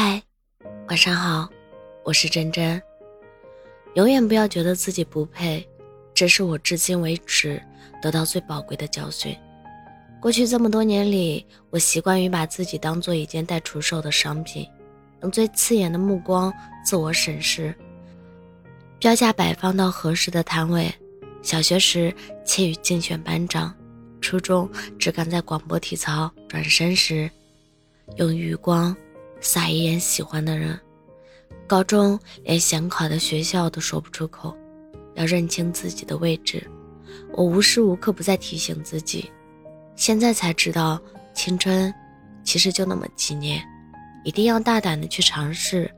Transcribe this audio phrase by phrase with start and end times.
[0.00, 0.22] 嗨，
[0.86, 1.48] 晚上好，
[2.04, 2.80] 我是真真。
[3.94, 5.68] 永远不要觉得自己不配，
[6.14, 7.60] 这是我至今为止
[8.00, 9.36] 得到最宝贵的教训。
[10.22, 14.64] 过去这么多年里，我习惯于把自己当做一件待出售的商品，
[15.22, 16.54] 用最刺眼的目光
[16.84, 17.74] 自我审视，
[19.00, 20.88] 标价摆放到合适的摊位。
[21.42, 23.74] 小学时怯于竞选班长，
[24.20, 27.28] 初中只敢在广播体操转身时
[28.14, 28.96] 用余光
[29.40, 30.78] 撒一眼喜欢的人，
[31.66, 34.56] 高中连想考的学校都说不出口，
[35.14, 36.68] 要认清自己的位置。
[37.32, 39.30] 我无时无刻不在提醒自己，
[39.96, 41.00] 现在才知道
[41.34, 41.92] 青春
[42.42, 43.62] 其实就那么几年，
[44.24, 45.90] 一定要大胆的去尝试，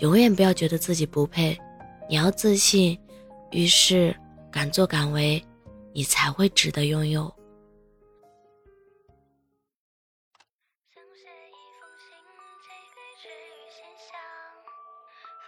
[0.00, 1.58] 永远不要觉得自己不配，
[2.08, 2.98] 你要自信。
[3.50, 4.14] 于是。
[4.48, 5.44] 敢作敢为，
[5.92, 7.30] 你才会值得拥有。
[13.96, 14.20] 愈现象，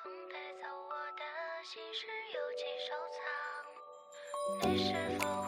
[0.02, 1.22] 风带走我的
[1.64, 3.20] 心事，邮寄收藏。
[4.62, 5.47] 你是否？